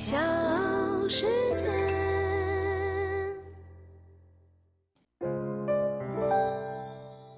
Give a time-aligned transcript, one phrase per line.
[0.00, 0.16] 小
[1.10, 1.68] 世界。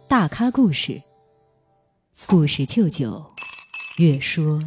[0.09, 1.03] 大咖故事，
[2.29, 3.27] 故事舅舅，
[3.99, 4.63] 越说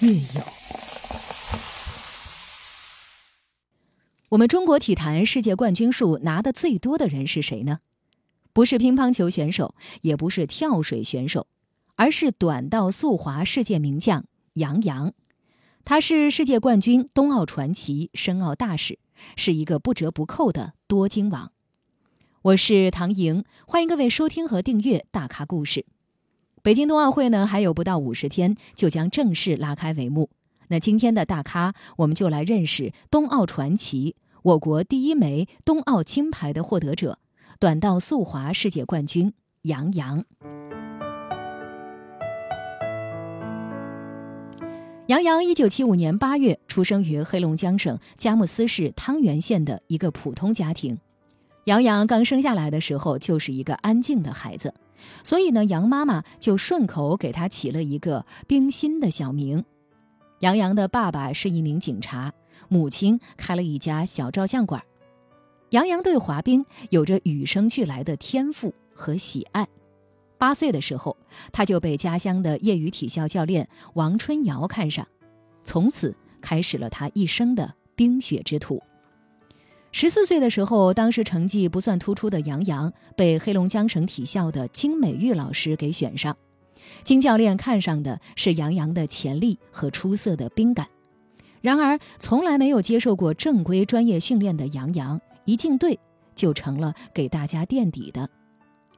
[0.00, 0.40] 越有。
[4.28, 7.80] 我们中国体坛世界冠军数拿的最多的人是谁呢？
[8.52, 11.48] 不是乒乓球选手，也不是跳水选手，
[11.96, 15.12] 而是短道速滑世界名将杨洋。
[15.86, 18.98] 他是世界冠军、冬奥传奇、申奥大使，
[19.36, 21.52] 是一个不折不扣的多金王。
[22.40, 25.80] 我是唐莹，欢迎各位收听和订阅《大咖故事》。
[26.62, 30.30] 北京冬奥会呢，还有不到五十天就将正式拉开帷幕。
[30.68, 34.16] 那今天的大咖，我们就来认识冬奥传奇。
[34.42, 37.18] 我国第一枚冬奥金牌的获得者，
[37.60, 40.24] 短道速滑世界冠军杨洋。
[45.06, 50.98] 杨洋一九七五年八月出生于黑龙江省佳木斯市汤原县的一个普通家庭。
[51.64, 54.72] 杨洋刚生下来的时候就是一个安静的孩子，
[55.22, 59.62] 所以呢，杨妈妈就顺口给他起了一个冰心的小名。
[60.40, 62.32] 杨洋的爸爸是一名警察。
[62.68, 64.82] 母亲开了一家小照相馆，
[65.70, 69.68] 杨洋对滑冰有着与生俱来的天赋和喜爱。
[70.38, 71.16] 八岁的时候，
[71.52, 75.06] 他就被家乡的业余体校教练王春瑶看上，
[75.62, 78.82] 从此开始了他一生的冰雪之途。
[79.92, 86.36] 十四岁的时候，当时成绩不算突出的杨洋被黑龙江省体校的金美玉老师给选上，
[87.04, 90.88] 金教练看上的是杨洋的潜力和出色的冰感。
[91.60, 95.98] 然而，从来没有接受过正规专业训练的杨洋，一进队
[96.34, 98.28] 就成了给大家垫底的。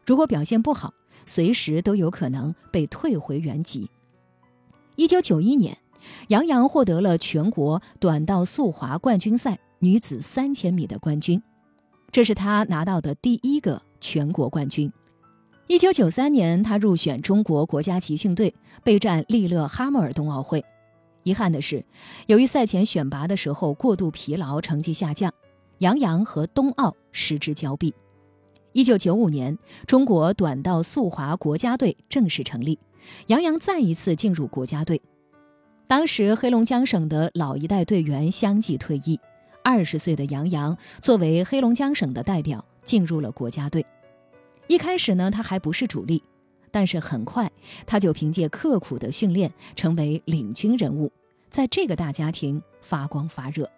[0.07, 3.89] 如果表现不好，随时都有可能被退回原籍。
[4.97, 5.77] 一九九一年，
[6.29, 11.43] 杨洋获得了全国短道速滑冠军赛女子三千米的冠军，
[12.11, 14.93] 这是他拿到的第一个全国冠军。
[15.69, 18.55] 一九九三年，他入选中国国家集训队，
[18.85, 20.65] 备战利勒哈默尔冬奥会。
[21.25, 21.85] 遗憾的是，
[22.27, 25.35] 由于赛前选拔的时候过度疲劳，成绩下降，
[25.79, 27.93] 杨洋和冬奥失之交臂。
[28.77, 29.57] 一九九五年，
[29.87, 32.79] 中国短道速滑国家队正式成立，
[33.29, 35.01] 杨洋再一次进入国家队。
[35.87, 39.19] 当时黑龙江省的老一代队员相继退役，
[39.65, 43.83] 二十岁的杨洋作为黑龙江省的代表进入了国家队。
[44.67, 46.23] 一开始呢，他还不是主力。
[46.71, 47.51] 但是很快，
[47.87, 51.11] 他就凭借刻苦的训练成为领军人物，
[51.49, 53.71] 在这个大家庭发光发热。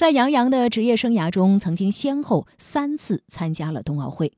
[0.00, 4.32] 在杨洋的职业生涯中，曾经先后三次参加了冬奥会，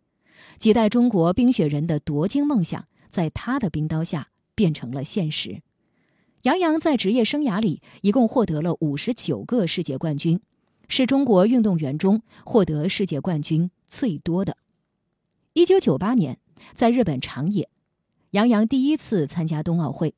[0.59, 5.63] 几代中国冰雪人的夺金梦想，在他的冰刀下变成了现实。
[6.43, 10.41] 杨洋在职业生涯里一共获得了五十九个世界冠军。
[10.89, 14.57] 是中国运动员中获得世界冠军最多的。
[15.53, 16.41] 一九九八年，
[16.75, 17.69] 在日本长野，
[18.33, 20.13] 杨洋第一次参加冬奥会，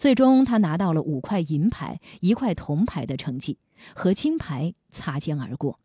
[0.00, 3.58] 最终他拿到了五块银牌、一块铜牌的成绩，
[3.94, 5.78] 和金牌擦肩而过。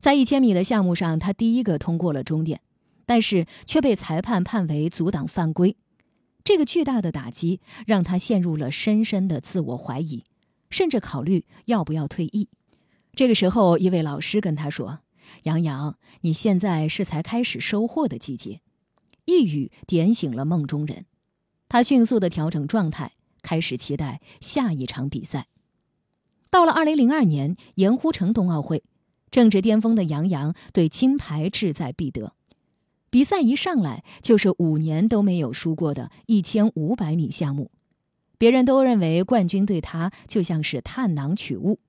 [0.00, 2.62] 在一千米的项目上，他第一个通过了终点，
[3.06, 5.76] 但是却被裁判判为阻挡犯规。
[6.42, 10.24] 这个巨大的打击让他陷入了深深的自我怀疑，
[10.68, 12.48] 甚至考虑要不要退役。
[13.14, 14.98] 这个时候，一位老师跟他说
[15.44, 18.62] ：“杨洋，你现在是才开始收获的季节。”
[19.26, 21.06] 一语点醒了梦中人，
[21.68, 23.12] 他迅速的调整状态，
[23.42, 25.46] 开始期待下一场比赛。
[26.50, 28.82] 到了二零零二年盐湖城冬奥会，
[29.30, 32.32] 正值巅峰的杨洋对金牌志在必得。
[33.10, 37.70] 比赛一上来就是五年都没有输过的一千五百米项目，
[38.36, 41.80] 别人都认为冠军对他就像是探囊取物。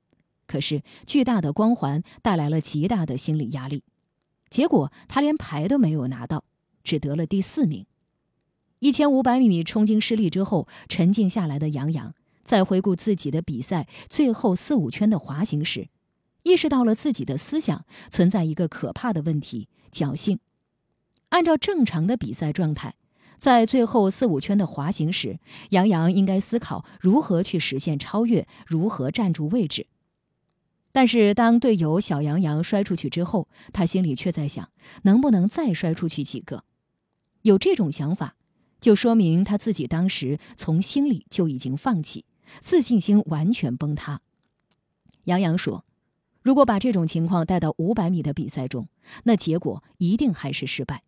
[0.46, 3.84] 可是，巨大的光环带来了极大的心理压力，
[4.50, 6.46] 结果他连牌都没有拿到，
[6.84, 7.86] 只得了第四名。
[8.80, 12.14] 一千五百米冲金失利之后，沉静下来的杨洋
[12.44, 15.90] 在回顾自己的比赛最后四五圈的滑行时，
[16.44, 20.40] 意识到了自己的思想存在一个可怕的问题——侥幸。
[21.30, 22.94] 按照正常的比赛状态，
[23.40, 25.40] 在最后四五圈的滑行时，
[25.72, 29.88] 杨洋应该思考如何去实现超越，如何站住位置。
[30.94, 34.70] 但是，当队友小杨洋摔出去之后，他心里却在想：
[35.02, 36.64] 能不能再摔出去几个？
[37.42, 38.37] 有这种想法，
[38.80, 42.26] 就说明他自己当时从心里就已经放弃，
[42.62, 44.22] 自信心完全崩塌。
[45.26, 45.84] 杨洋说
[46.42, 48.88] ：“如果把这种情况带到五百米的比赛中，
[49.24, 51.04] 那结果一定还是失败。”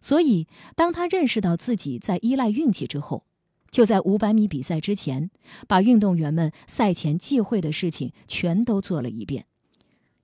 [0.00, 3.24] 所以，当他认识到自己在依赖运气之后，
[3.70, 5.30] 就在500米比赛之前，
[5.68, 9.44] 把运动员们赛前忌讳的事情全都做了一遍。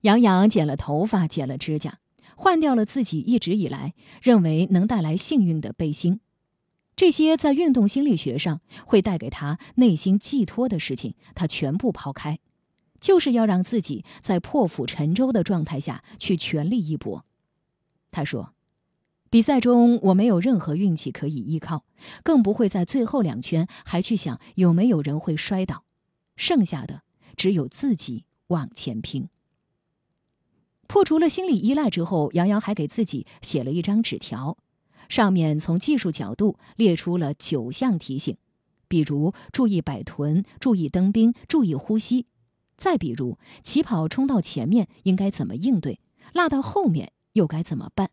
[0.01, 1.99] 杨洋剪了头发，剪了指甲，
[2.35, 6.19] 换掉了自己一直以来认为能带来幸运的背心。
[6.97, 12.39] 这些在运动心理学上会带给他内心寄托的事情，他全部抛开，
[12.99, 17.23] 就是要让自己在破釜沉舟的状态下去全力一搏。
[18.11, 18.53] 他说。
[19.29, 21.83] 比赛中，我没有任何运气可以依靠，
[22.23, 25.83] 更不会在最后两圈还去想有没有人会摔倒。
[26.37, 27.01] 剩下的
[27.35, 29.27] 只有自己往前拼。
[30.87, 34.57] 破除了心理依赖之后，杨洋还给自己写了一张纸条，
[35.09, 38.37] 上面从技术角度列出了九项提醒，
[38.87, 42.25] 比如注意摆臀、注意蹬冰、注意呼吸，
[42.75, 45.99] 再比如起跑冲到前面应该怎么应对，
[46.33, 48.11] 落到后面又该怎么办。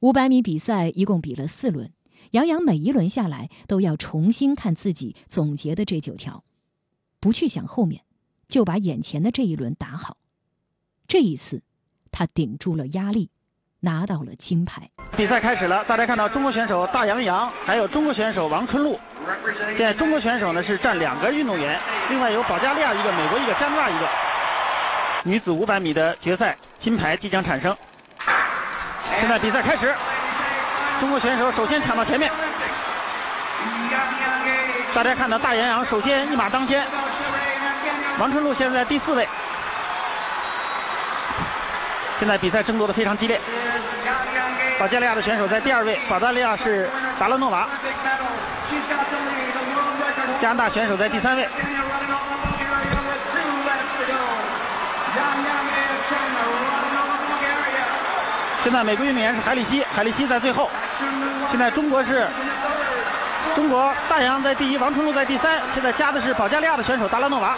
[0.00, 1.92] 五百米比赛一共比了四轮，
[2.32, 6.44] 杨洋每一轮下来都要重新看自己总结的这九条，
[7.20, 8.04] 不去想后面，
[8.48, 10.18] 就把眼前的这一轮打好。
[11.06, 11.62] 这一次，
[12.10, 13.30] 他顶住了压力，
[13.84, 14.80] 拿到了金牌。
[15.16, 18.98] 比赛开始了，大家看到中国选手大杨洋，还有中国选手王春露。
[19.76, 24.08] 现在中国选手呢是占两个运动员，另外有保加利亚一个，美国一个，加拿大一个。
[25.24, 27.76] 女子五百米的决赛金牌即将产生。
[29.18, 29.92] 现在比赛开始，
[31.00, 32.30] 中国选手首先抢到前面。
[34.94, 36.86] 大家看到大杨洋首先一马当先，
[38.20, 39.28] 王春露现在第四位。
[42.22, 43.40] 现在比赛争夺的非常激烈。
[44.78, 46.88] 保加利亚的选手在第二位，保加利亚是
[47.18, 47.66] 达拉诺娃。
[50.40, 51.48] 加拿大选手在第三位。
[58.62, 60.70] 现在美国运动员是海里希，海里希在最后。
[61.50, 62.28] 现在中国是，
[63.56, 65.60] 中国大洋在第一，王春露在第三。
[65.74, 67.56] 现在加的是保加利亚的选手达拉诺娃。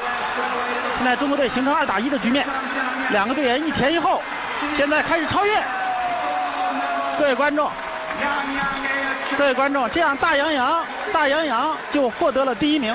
[0.97, 2.47] 现在中国队形成二打一的局面，
[3.11, 4.23] 两个队员一前一后。
[4.77, 5.63] 现在开始超越。
[7.19, 7.71] 各位观众，
[9.39, 12.95] 各位观众，这样大洋洋，大洋洋就获得了第一名。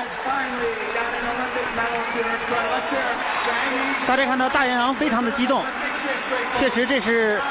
[4.08, 5.64] 大家看到大洋洋非常的激动，
[6.60, 7.42] 确实这是。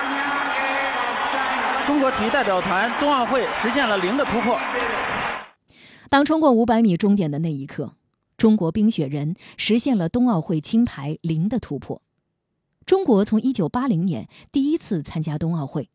[1.86, 4.60] 中国体育代表团冬奥会实现了零的突破。
[6.10, 7.94] 当冲过五百米终点的那一刻，
[8.36, 12.02] 中国冰雪人实现了冬奥会金牌零的突破。
[12.88, 15.90] 中国从一九八零年第一次参加冬奥会，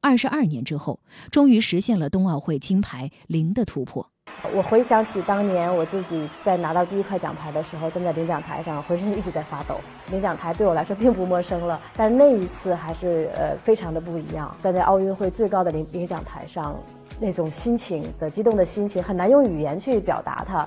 [0.00, 1.00] 二十二年之后，
[1.30, 4.08] 终于实现了冬奥会金牌零的突破。
[4.54, 9.78] 我回想起当年我自己在拿到第一块奖牌的时候，站在领奖台上，浑身一直在发抖。
[10.10, 14.50] 领奖台对我来说并不陌生了，但那一次还是呃非常的不一样。
[14.58, 16.74] 站在奥运会最高的领领奖台上，
[17.20, 20.42] 那种心情的激动的心情很难用语言去表达。
[20.48, 20.66] 它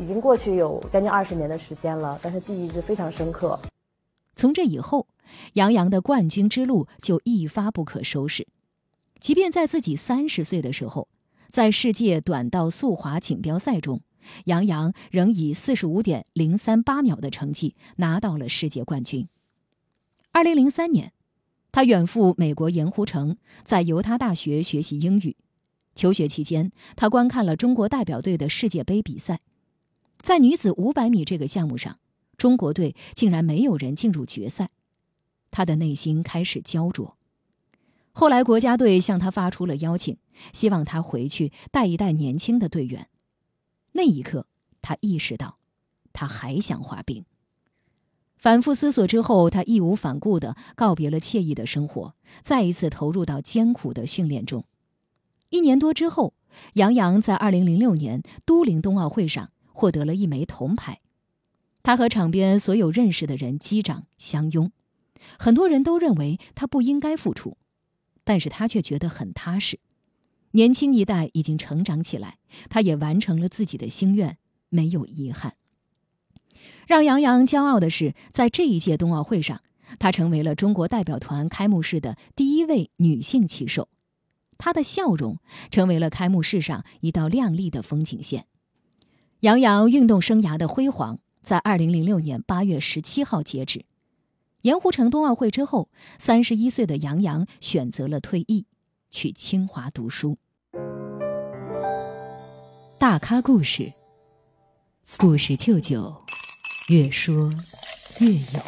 [0.00, 3.60] 已经过去有将近二十年的时间了，但是记忆是非常深刻。
[4.36, 5.08] 从这以后，
[5.54, 8.46] 杨洋的冠军之路就一发不可收拾。
[9.18, 11.08] 即便在自己三十岁的时候。
[11.48, 14.02] 在世界短道速滑锦标赛中，
[14.46, 19.28] 杨洋仍以四十五点零三八秒的成绩拿到了世界冠军。
[20.32, 21.12] 二零零三年，
[21.70, 25.36] 他远赴美国盐湖城，在犹他大学学习英语。
[25.94, 29.40] 求学期间，他观看了中国代表队的世界杯比赛。
[30.20, 32.00] 在女子五百米这个项目上，
[32.36, 34.70] 中国队竟然没有人进入决赛，
[35.50, 37.16] 他的内心开始焦灼。
[38.12, 40.16] 后来，国家队向他发出了邀请，
[40.52, 43.08] 希望他回去带一带年轻的队员。
[43.92, 44.46] 那一刻，
[44.80, 45.58] 他意识到，
[46.12, 47.24] 他还想滑冰。
[48.38, 54.64] 反复思索之后，他义无反顾地告别了惬意的生活，再一次投入到艰苦的训练中。
[55.48, 56.34] 一年多之后，
[56.74, 61.00] 杨洋在2006年都灵冬奥会上获得了一枚铜牌。
[61.86, 64.72] 他和场边所有认识的人击掌相拥，
[65.38, 67.58] 很多人都认为他不应该复出。
[68.24, 69.78] 但是他却觉得很踏实，
[70.50, 72.38] 年轻一代已经成长起来，
[72.68, 74.36] 他也完成了自己的心愿，
[74.68, 75.54] 没有遗憾。
[76.88, 79.60] 让杨洋骄傲的是，在这一届冬奥会上，
[80.00, 83.88] 她成为了中国代表团开幕式的第一位女性骑手，
[84.58, 85.38] 她的笑容
[85.70, 88.46] 成为了开幕式上一道亮丽的风景线。
[89.40, 93.84] 杨洋运动生涯的辉煌，在二零零六年八月十七号截止。
[94.62, 95.88] 盐湖城冬奥会之后，
[96.18, 98.66] 三十一岁的杨洋选择了退役，
[99.12, 100.38] 去清华读书。
[102.98, 103.92] 大咖故事，
[105.18, 106.16] 故事舅舅，
[106.88, 107.52] 越说
[108.18, 108.60] 越有。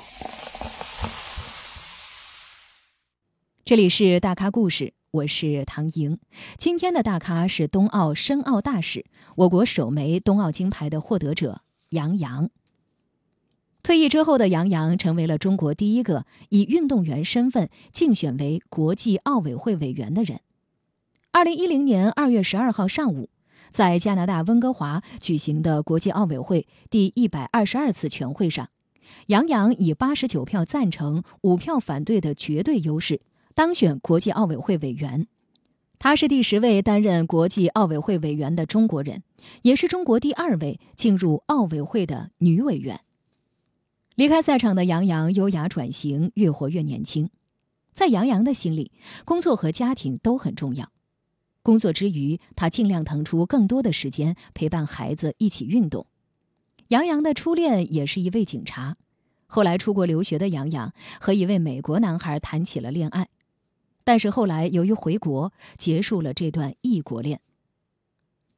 [3.65, 6.21] 这里是大咖故事，我是唐莹。
[6.57, 9.05] 今天的大咖是冬奥申奥大使，
[9.35, 12.49] 我国首枚冬奥金牌的获得者杨洋。
[13.89, 20.41] 退役之后的杨洋成为了中国第一个以运动员身份竞选为国际奥委会委员的人。
[21.31, 23.31] 二零一零年二月十二号上午，
[23.71, 28.69] 在加拿大温哥华举行的国际奥委会第一百二十二次全会上，
[29.29, 33.23] 杨洋以八十九票赞成、五票反对的绝对优势。
[33.55, 35.27] 当选国际奥委会委员，
[35.99, 39.23] 她是第十位担任国际奥委会委员的中国人，
[39.63, 43.01] 也是中国第二位进入奥委会的女委员。
[44.19, 47.31] 离开赛场的杨洋优雅转型，越活越年轻。
[47.93, 48.91] 在杨洋的心里，
[49.25, 50.91] 工作和家庭都很重要。
[51.63, 56.09] 工作之余，他尽量腾出更多的时间陪伴孩子一起运动。
[56.89, 58.97] 杨洋的初恋也是一位警察，
[59.47, 63.29] 后来出国留学的杨洋和一位美国男孩谈起了恋爱。
[64.03, 67.41] 但是后来由于回国，结束了这段异国恋。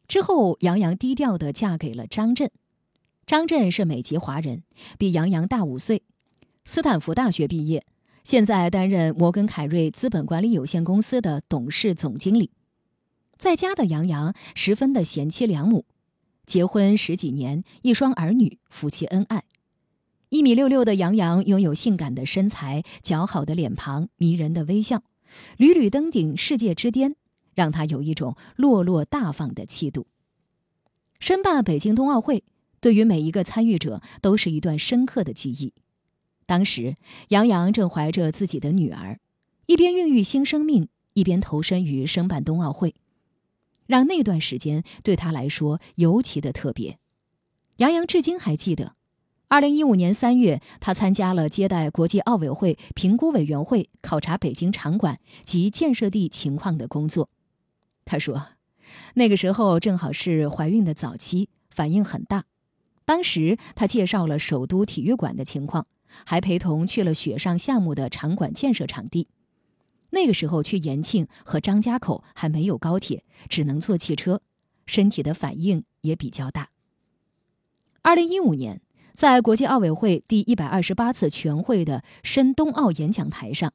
[0.08, 2.50] 之后，杨洋低调的嫁给了张震。
[3.30, 4.64] 张震是美籍华人，
[4.98, 6.02] 比杨洋大五岁，
[6.64, 7.86] 斯坦福大学毕业，
[8.24, 12.50] 现在担任摩根凯瑞资本管理有限公司的董事总经理。
[13.38, 15.84] 在家的杨洋十分的贤妻良母，
[16.44, 19.44] 结婚十几年，一双儿女，夫妻恩爱。
[20.30, 25.04] 一米六六的杨洋拥有性感的身材、姣好的脸庞、迷人的微笑。
[25.56, 27.14] 屡屡登顶世界之巅，
[27.54, 30.08] 让他有一种落落大方的气度。
[31.20, 32.42] 申办北京冬奥会，
[32.80, 35.72] 对于每一个参与者都是一段深刻的记忆。
[36.46, 36.96] 当时，
[37.28, 39.20] 杨洋正怀着自己的女儿，
[39.66, 42.94] 一边孕育新生命，一边投身于申办冬奥会，
[43.86, 46.98] 让那段时间对他来说尤其的特别。
[47.76, 48.96] 杨洋至今还记得。
[49.48, 57.28] 二零一五年三月，他参加了接待国际奥委会评估委员会考察北京场馆及建设地情况的工作。
[58.04, 58.48] 他说，
[59.14, 62.44] 那个时候正好是怀孕的早期，反应很大。
[63.10, 65.88] 当时他介绍了首都体育馆的情况，
[66.24, 69.26] 还陪同去了雪上项目的场馆建设场地。
[70.10, 74.42] 那个时候去延庆和张家口还没有高铁，只能坐汽车，
[74.86, 76.68] 身体的反应也比较大。
[78.02, 78.80] 二零一五年。
[79.12, 83.72] 在国际奥委会第一百二十八次全会的申冬奥演讲台上，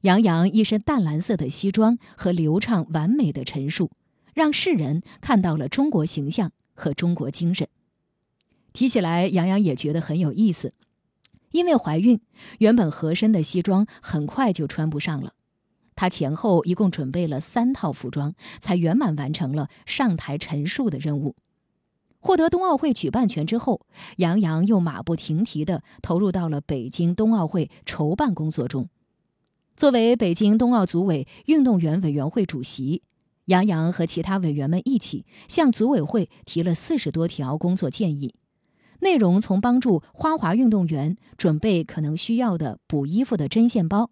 [0.00, 3.92] 杨洋一身淡蓝色的西装和流畅完美的陈述，
[4.34, 7.68] 让世人看到了中国形象和中国精神。
[8.74, 10.74] 提起来，杨洋也觉得很有意思，
[11.52, 12.20] 因为怀孕，
[12.58, 15.32] 原本合身的西装很快就穿不上了，
[15.94, 21.36] 他前后一共准备了三套服装，才圆满完成了上台陈述的任务。
[22.18, 28.88] 获得冬奥会举办权之后，杨洋又马不停蹄地投入到了北京冬奥会筹办工作中。
[29.76, 33.02] 作为北京冬奥组委运动员委员会主席，
[33.44, 38.34] 杨洋和其他委员们一起向组委会提了四十多条工作建议，
[39.04, 44.10] 内容从帮助花滑运动员准备可能需要的补衣服的针线包，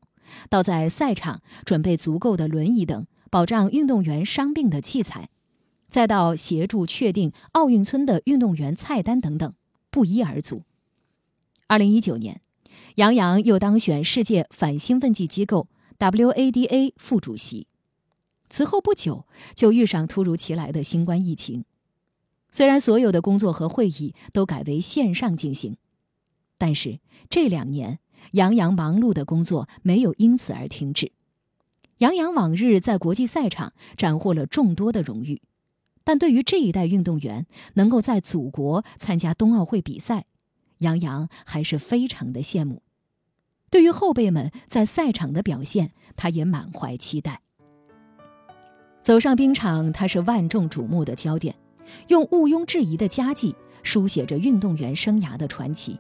[0.51, 5.31] 到在赛场准备足够的轮椅等保障运动员伤病的器材。
[5.89, 9.55] 再到协助确定奥运村的运动员菜单等等，
[9.91, 10.63] 不一而足。
[11.69, 12.43] 二零一九年，
[12.97, 15.69] 杨洋又当选世界反兴奋剂机构
[15.99, 17.67] WADA 副主席。
[18.51, 21.65] 此后不久，就遇上突如其来的新冠疫情。
[22.53, 25.77] 虽然所有的工作和会议都改为线上进行，
[26.59, 27.99] 但是这两年，
[28.33, 31.11] 杨洋忙碌的工作没有因此而停止。
[31.99, 35.43] 杨洋往日在国际赛场斩获了众多的荣誉。
[36.05, 40.27] 但对于这一代运动员能够在祖国参加冬奥会比赛，
[40.79, 42.83] 杨洋还是非常的羡慕。
[43.71, 47.41] 对于后辈们在赛场的表现，他也满怀期待。
[49.03, 51.55] 走上冰场，他是万众瞩目的焦点，
[52.09, 55.99] 用毋庸置疑的佳绩书写着运动员生涯的传奇。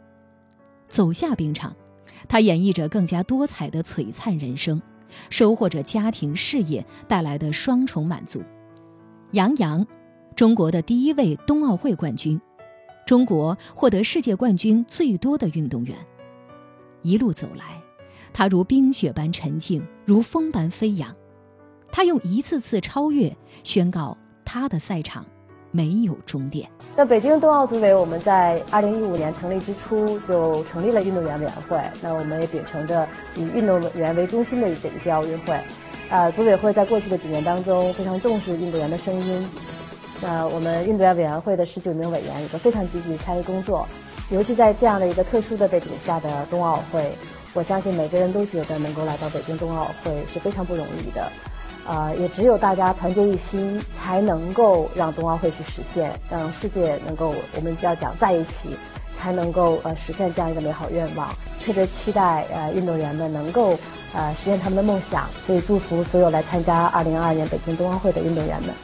[0.88, 1.74] 走下冰场，
[2.28, 4.80] 他演绎着更加多彩的璀璨人生，
[5.30, 8.42] 收获着家庭事业带来的双重满足。
[9.32, 9.86] 杨洋，
[10.36, 12.40] 中国的第一位冬奥会冠军，
[13.06, 15.96] 中国获得世界冠军最多的运动员。
[17.00, 17.80] 一路走来，
[18.32, 21.14] 他如冰雪般沉静，如风般飞扬。
[21.90, 25.26] 他用一次次超越宣告他的赛场
[25.73, 26.69] 没有终点。
[26.95, 31.81] 那北京冬奥组委，我们在二零一五年成立之初就成立了运动员委员会。
[32.00, 35.59] 那我们也秉承着以运动员为中心的一届奥运会。
[36.11, 39.49] 呃，组委会在过去的几年当中非常重视运动员的声音。
[40.21, 43.88] 那我们运动员委员会的十九名委员也都非常积极参与工作。
[44.31, 47.11] 尤其在这样的一个特殊的背景下的冬奥会，
[47.55, 51.26] 我相信每个人都觉得能够来到北京冬奥会是非常不容易的。
[51.86, 58.68] 呃，也只有大家团结一心，才能够让冬奥会去实现，让世界能够，我们就要讲在一起，
[59.18, 61.28] 才能够呃实现这样一个美好愿望。
[61.64, 63.78] 特别期待呃运动员们能够
[64.12, 68.74] 呃实现他们的梦想，所以祝福所有来参加2022年北京冬奥会的运动员们。